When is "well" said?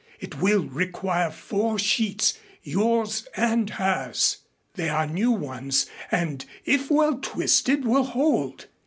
6.89-7.19